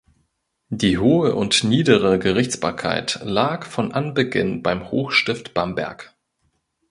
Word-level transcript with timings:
Die 0.71 0.97
hohe 0.97 1.35
und 1.35 1.63
niedere 1.63 2.17
Gerichtsbarkeit 2.17 3.19
lag 3.21 3.67
von 3.67 3.91
Anbeginn 3.91 4.63
beim 4.63 4.89
Hochstift 4.89 5.53
Bamberg. 5.53 6.15